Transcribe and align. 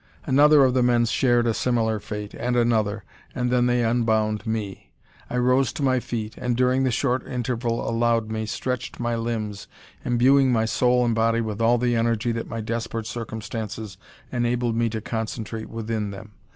Another 0.25 0.63
of 0.63 0.73
the 0.73 0.81
men 0.81 1.05
shared 1.05 1.45
a 1.45 1.53
similar 1.53 1.99
fate, 1.99 2.33
and 2.33 2.55
another; 2.55 3.03
and 3.35 3.51
then 3.51 3.67
they 3.67 3.83
unbound 3.83 4.47
me. 4.47 4.89
I 5.29 5.37
rose 5.37 5.71
to 5.73 5.83
my 5.83 5.99
feet, 5.99 6.33
and, 6.39 6.57
during 6.57 6.83
the 6.83 6.89
short 6.89 7.23
interval 7.27 7.87
allowed 7.87 8.31
me, 8.31 8.47
stretched 8.47 8.99
my 8.99 9.15
limbs, 9.15 9.67
imbuing 10.03 10.51
my 10.51 10.65
soul 10.65 11.05
and 11.05 11.13
body 11.13 11.39
with 11.41 11.61
all 11.61 11.77
the 11.77 11.95
energy 11.95 12.31
that 12.31 12.49
my 12.49 12.61
desperate 12.61 13.05
circumstances 13.05 13.99
enabled 14.31 14.75
me 14.75 14.89
to 14.89 15.01
concentrate 15.01 15.69
within 15.69 16.09
them. 16.09 16.31